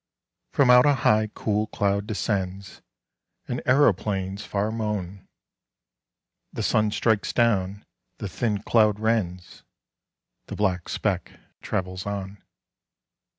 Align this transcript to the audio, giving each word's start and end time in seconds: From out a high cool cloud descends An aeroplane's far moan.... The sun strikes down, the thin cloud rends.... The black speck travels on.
From 0.51 0.71
out 0.71 0.87
a 0.87 0.95
high 0.95 1.29
cool 1.35 1.67
cloud 1.67 2.07
descends 2.07 2.81
An 3.47 3.61
aeroplane's 3.67 4.43
far 4.43 4.71
moan.... 4.71 5.27
The 6.51 6.63
sun 6.63 6.89
strikes 6.89 7.31
down, 7.33 7.85
the 8.17 8.27
thin 8.27 8.63
cloud 8.63 8.99
rends.... 8.99 9.61
The 10.47 10.55
black 10.55 10.89
speck 10.89 11.33
travels 11.61 12.07
on. 12.07 12.41